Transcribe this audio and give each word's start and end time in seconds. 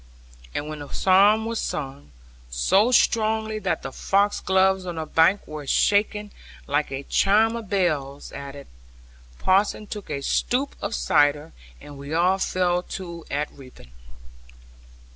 And 0.55 0.67
when 0.67 0.79
the 0.79 0.89
psalm 0.89 1.45
was 1.45 1.59
sung, 1.59 2.09
so 2.49 2.91
strongly 2.91 3.59
that 3.59 3.83
the 3.83 3.91
foxgloves 3.91 4.87
on 4.87 4.95
the 4.95 5.05
bank 5.05 5.45
were 5.45 5.67
shaking, 5.67 6.31
like 6.65 6.89
a 6.89 7.03
chime 7.03 7.55
of 7.55 7.69
bells, 7.69 8.31
at 8.31 8.55
it, 8.55 8.65
Parson 9.37 9.85
took 9.85 10.09
a 10.09 10.23
stoop 10.23 10.73
of 10.81 10.95
cider, 10.95 11.51
and 11.79 11.99
we 11.99 12.15
all 12.15 12.39
fell 12.39 12.81
to 12.81 13.25
at 13.29 13.51
reaping. 13.53 13.91